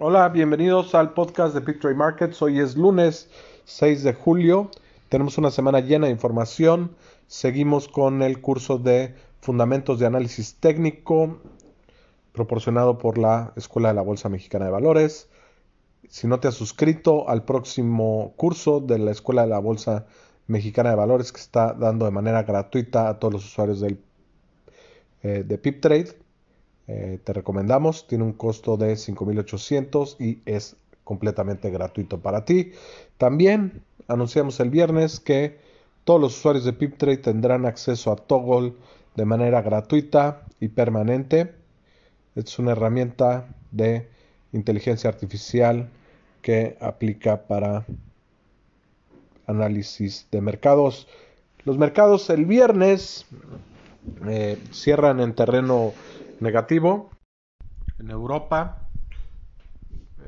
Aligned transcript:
Hola, 0.00 0.28
bienvenidos 0.28 0.94
al 0.94 1.12
podcast 1.12 1.52
de 1.56 1.60
Picture 1.60 1.92
Markets. 1.92 2.40
Hoy 2.40 2.60
es 2.60 2.76
lunes 2.76 3.28
6 3.64 4.04
de 4.04 4.14
julio. 4.14 4.70
Tenemos 5.08 5.38
una 5.38 5.50
semana 5.50 5.80
llena 5.80 6.06
de 6.06 6.12
información. 6.12 6.94
Seguimos 7.26 7.88
con 7.88 8.22
el 8.22 8.40
curso 8.40 8.78
de 8.78 9.16
Fundamentos 9.40 9.98
de 9.98 10.06
Análisis 10.06 10.54
Técnico 10.54 11.40
proporcionado 12.30 12.96
por 12.98 13.18
la 13.18 13.52
Escuela 13.56 13.88
de 13.88 13.96
la 13.96 14.02
Bolsa 14.02 14.28
Mexicana 14.28 14.66
de 14.66 14.70
Valores. 14.70 15.30
Si 16.08 16.28
no 16.28 16.38
te 16.38 16.46
has 16.46 16.54
suscrito 16.54 17.28
al 17.28 17.44
próximo 17.44 18.34
curso 18.36 18.78
de 18.78 19.00
la 19.00 19.10
Escuela 19.10 19.42
de 19.42 19.48
la 19.48 19.58
Bolsa 19.58 20.06
Mexicana 20.46 20.90
de 20.90 20.96
Valores 20.96 21.32
que 21.32 21.40
está 21.40 21.72
dando 21.72 22.04
de 22.04 22.12
manera 22.12 22.44
gratuita 22.44 23.08
a 23.08 23.18
todos 23.18 23.34
los 23.34 23.44
usuarios 23.44 23.80
del, 23.80 23.98
eh, 25.24 25.42
de 25.44 25.58
PipTrade, 25.58 26.16
eh, 26.88 27.18
te 27.22 27.32
recomendamos. 27.32 28.06
Tiene 28.06 28.24
un 28.24 28.32
costo 28.32 28.76
de 28.76 28.94
5.800 28.94 30.16
y 30.18 30.40
es 30.46 30.76
completamente 31.04 31.70
gratuito 31.70 32.18
para 32.18 32.44
ti. 32.44 32.72
También 33.18 33.82
anunciamos 34.08 34.58
el 34.60 34.70
viernes 34.70 35.20
que 35.20 35.58
todos 36.04 36.20
los 36.20 36.36
usuarios 36.38 36.64
de 36.64 36.72
PipTrade 36.72 37.18
tendrán 37.18 37.66
acceso 37.66 38.10
a 38.10 38.16
Toggle 38.16 38.72
de 39.14 39.24
manera 39.24 39.60
gratuita 39.62 40.42
y 40.60 40.68
permanente. 40.68 41.54
Es 42.34 42.58
una 42.58 42.72
herramienta 42.72 43.48
de 43.70 44.08
inteligencia 44.52 45.10
artificial 45.10 45.90
que 46.40 46.78
aplica 46.80 47.42
para 47.42 47.84
análisis 49.46 50.26
de 50.30 50.40
mercados. 50.40 51.08
Los 51.64 51.76
mercados 51.76 52.30
el 52.30 52.46
viernes 52.46 53.26
eh, 54.26 54.56
cierran 54.70 55.20
en 55.20 55.34
terreno 55.34 55.92
negativo. 56.40 57.10
En 57.98 58.10
Europa 58.10 58.88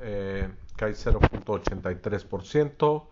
eh, 0.00 0.48
cae 0.76 0.92
0.83%. 0.92 3.06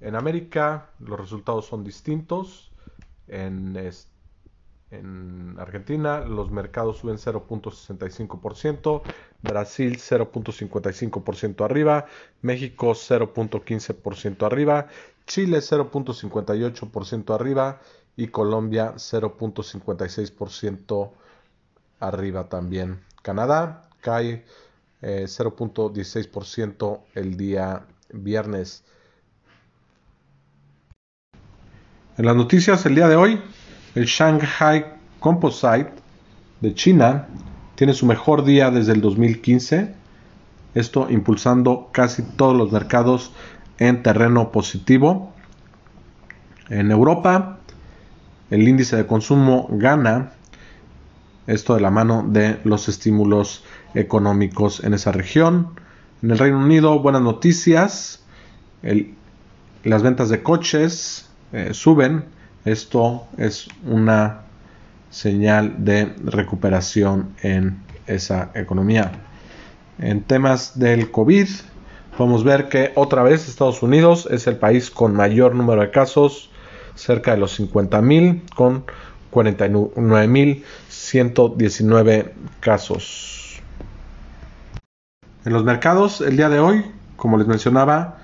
En 0.00 0.16
América 0.16 0.90
los 0.98 1.20
resultados 1.20 1.66
son 1.66 1.84
distintos. 1.84 2.72
En, 3.28 3.76
en 4.92 5.56
Argentina 5.58 6.20
los 6.20 6.50
mercados 6.50 6.98
suben 6.98 7.16
0.65%, 7.16 9.02
Brasil 9.40 9.96
0.55% 9.98 11.64
arriba, 11.64 12.06
México 12.42 12.90
0.15% 12.90 14.44
arriba, 14.44 14.88
Chile 15.26 15.58
0.58% 15.58 17.34
arriba 17.34 17.80
y 18.16 18.28
Colombia 18.28 18.92
0.56% 18.96 21.10
arriba 22.02 22.48
también. 22.48 23.00
Canadá 23.22 23.82
cae 24.00 24.44
0.16% 25.00 26.96
eh, 26.96 27.00
el 27.14 27.36
día 27.36 27.86
viernes. 28.12 28.84
En 32.18 32.26
las 32.26 32.36
noticias 32.36 32.84
el 32.86 32.94
día 32.94 33.08
de 33.08 33.16
hoy, 33.16 33.40
el 33.94 34.04
Shanghai 34.04 34.84
Composite 35.20 35.92
de 36.60 36.74
China 36.74 37.28
tiene 37.74 37.94
su 37.94 38.06
mejor 38.06 38.44
día 38.44 38.70
desde 38.70 38.92
el 38.92 39.00
2015. 39.00 39.94
Esto 40.74 41.08
impulsando 41.10 41.90
casi 41.92 42.22
todos 42.22 42.56
los 42.56 42.70
mercados 42.72 43.32
en 43.78 44.02
terreno 44.02 44.52
positivo. 44.52 45.32
En 46.68 46.90
Europa, 46.90 47.58
el 48.50 48.68
índice 48.68 48.96
de 48.96 49.06
consumo 49.06 49.66
gana 49.70 50.32
esto 51.46 51.74
de 51.74 51.80
la 51.80 51.90
mano 51.90 52.24
de 52.28 52.58
los 52.64 52.88
estímulos 52.88 53.64
económicos 53.94 54.82
en 54.84 54.94
esa 54.94 55.12
región. 55.12 55.68
En 56.22 56.30
el 56.30 56.38
Reino 56.38 56.58
Unido, 56.58 56.98
buenas 57.00 57.22
noticias. 57.22 58.24
las 59.84 60.02
ventas 60.02 60.28
de 60.28 60.42
coches 60.42 61.28
eh, 61.52 61.70
suben. 61.72 62.24
Esto 62.64 63.26
es 63.36 63.68
una 63.84 64.42
señal 65.10 65.84
de 65.84 66.14
recuperación 66.24 67.34
en 67.42 67.82
esa 68.06 68.50
economía. 68.54 69.12
En 69.98 70.22
temas 70.22 70.78
del 70.78 71.10
COVID, 71.10 71.48
podemos 72.16 72.44
ver 72.44 72.68
que 72.68 72.92
otra 72.94 73.22
vez 73.22 73.48
Estados 73.48 73.82
Unidos 73.82 74.28
es 74.30 74.46
el 74.46 74.56
país 74.56 74.90
con 74.90 75.14
mayor 75.14 75.54
número 75.54 75.82
de 75.82 75.90
casos, 75.90 76.50
cerca 76.94 77.32
de 77.32 77.38
los 77.38 77.58
50.000, 77.58 78.42
con 78.54 78.84
49.119 79.32 82.30
casos. 82.60 83.60
En 85.44 85.52
los 85.52 85.64
mercados, 85.64 86.20
el 86.20 86.36
día 86.36 86.48
de 86.48 86.60
hoy, 86.60 86.84
como 87.16 87.38
les 87.38 87.48
mencionaba, 87.48 88.18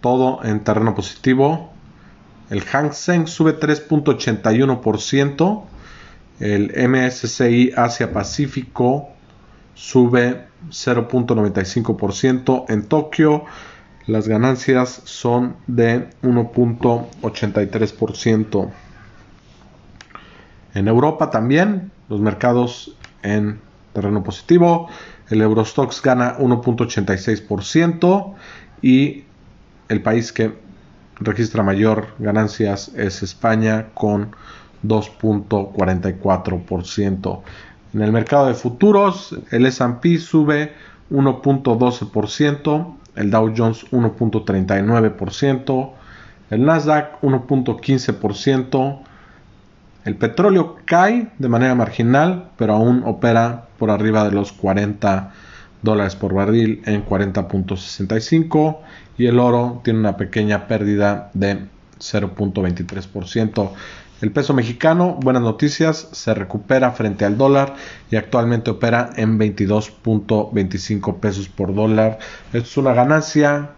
todo 0.00 0.40
en 0.44 0.64
terreno 0.64 0.92
positivo. 0.94 1.70
El 2.50 2.62
Hang 2.62 2.92
Seng 2.92 3.28
sube 3.28 3.60
3.81%. 3.60 5.64
El 6.40 6.72
MSCI 6.88 7.72
Asia 7.76 8.12
Pacífico 8.12 9.10
sube 9.74 10.46
0.95%. 10.70 12.64
En 12.68 12.86
Tokio 12.86 13.44
las 14.06 14.28
ganancias 14.28 15.00
son 15.04 15.56
de 15.66 16.10
1.83%. 16.22 18.70
En 20.76 20.86
Europa 20.88 21.30
también, 21.30 21.90
los 22.10 22.20
mercados 22.20 22.94
en 23.22 23.60
terreno 23.94 24.22
positivo. 24.22 24.90
El 25.30 25.40
Eurostox 25.40 26.02
gana 26.02 26.36
1.86% 26.36 28.34
y 28.82 29.24
el 29.88 30.02
país 30.02 30.32
que 30.32 30.52
registra 31.18 31.62
mayor 31.62 32.08
ganancias 32.18 32.92
es 32.94 33.22
España 33.22 33.86
con 33.94 34.36
2.44%. 34.84 37.40
En 37.94 38.02
el 38.02 38.12
mercado 38.12 38.48
de 38.48 38.52
futuros, 38.52 39.34
el 39.50 39.64
S&P 39.64 40.18
sube 40.18 40.74
1.12%, 41.10 42.94
el 43.14 43.30
Dow 43.30 43.54
Jones 43.56 43.90
1.39%, 43.92 45.90
el 46.50 46.66
Nasdaq 46.66 47.18
1.15%, 47.22 49.00
el 50.06 50.14
petróleo 50.14 50.76
cae 50.84 51.28
de 51.36 51.48
manera 51.48 51.74
marginal, 51.74 52.50
pero 52.56 52.74
aún 52.74 53.02
opera 53.04 53.66
por 53.76 53.90
arriba 53.90 54.24
de 54.24 54.30
los 54.30 54.52
40 54.52 55.32
dólares 55.82 56.14
por 56.14 56.32
barril 56.32 56.80
en 56.86 57.04
40.65 57.04 58.78
y 59.18 59.26
el 59.26 59.40
oro 59.40 59.80
tiene 59.82 59.98
una 59.98 60.16
pequeña 60.16 60.68
pérdida 60.68 61.30
de 61.34 61.66
0.23%. 61.98 63.70
El 64.22 64.30
peso 64.30 64.54
mexicano, 64.54 65.18
buenas 65.20 65.42
noticias, 65.42 66.08
se 66.12 66.32
recupera 66.34 66.92
frente 66.92 67.24
al 67.24 67.36
dólar 67.36 67.74
y 68.08 68.14
actualmente 68.14 68.70
opera 68.70 69.10
en 69.16 69.38
22.25 69.40 71.18
pesos 71.18 71.48
por 71.48 71.74
dólar. 71.74 72.20
Esto 72.52 72.58
es 72.60 72.76
una 72.76 72.94
ganancia 72.94 73.70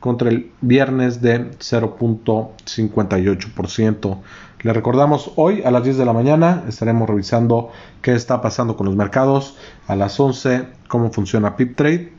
contra 0.00 0.30
el 0.30 0.50
viernes 0.62 1.22
de 1.22 1.52
0.58%. 1.52 4.18
Le 4.62 4.72
recordamos 4.72 5.32
hoy 5.36 5.62
a 5.62 5.70
las 5.70 5.84
10 5.84 5.98
de 5.98 6.04
la 6.04 6.12
mañana 6.12 6.64
estaremos 6.68 7.08
revisando 7.08 7.70
qué 8.02 8.14
está 8.14 8.42
pasando 8.42 8.76
con 8.76 8.86
los 8.86 8.96
mercados. 8.96 9.56
A 9.86 9.94
las 9.96 10.18
11 10.18 10.66
cómo 10.88 11.12
funciona 11.12 11.54
PipTrade. 11.56 12.12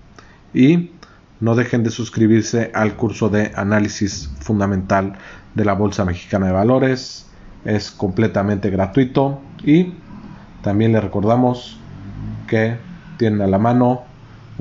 Y 0.53 0.91
no 1.39 1.55
dejen 1.55 1.83
de 1.83 1.91
suscribirse 1.91 2.71
al 2.73 2.95
curso 2.95 3.29
de 3.29 3.51
análisis 3.55 4.29
fundamental 4.39 5.17
de 5.53 5.65
la 5.65 5.73
Bolsa 5.73 6.05
Mexicana 6.05 6.47
de 6.47 6.53
Valores. 6.53 7.27
Es 7.65 7.91
completamente 7.91 8.69
gratuito. 8.69 9.41
Y 9.63 9.93
también 10.63 10.93
le 10.93 11.01
recordamos 11.01 11.77
que 12.47 12.77
tienen 13.17 13.41
a 13.41 13.47
la 13.47 13.59
mano 13.59 14.03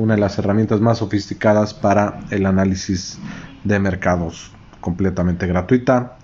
una 0.01 0.15
de 0.15 0.21
las 0.21 0.39
herramientas 0.39 0.81
más 0.81 0.99
sofisticadas 0.99 1.75
para 1.75 2.21
el 2.31 2.47
análisis 2.47 3.19
de 3.65 3.79
mercados 3.79 4.53
completamente 4.81 5.47
gratuita 5.47 6.17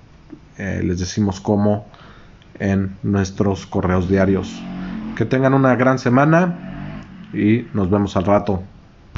eh, 0.58 0.81
les 0.82 0.99
decimos 0.99 1.40
cómo 1.40 1.87
en 2.58 2.96
nuestros 3.02 3.67
correos 3.67 4.08
diarios. 4.08 4.62
Que 5.17 5.25
tengan 5.25 5.55
una 5.55 5.76
gran 5.76 5.99
semana 5.99 7.02
y 7.32 7.67
nos 7.75 7.90
vemos 7.90 8.17
al 8.17 8.25
rato. 8.25 8.62